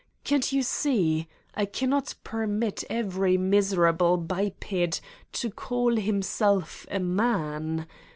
Can't 0.23 0.51
you 0.51 0.63
see: 0.63 1.27
I 1.53 1.65
cannot 1.65 2.15
permit 2.23 2.83
every 2.89 3.37
miserable 3.37 4.17
biped 4.17 4.99
to 5.33 5.51
call 5.51 5.95
himself 5.95 6.87
a 6.89 6.97
man. 6.99 7.85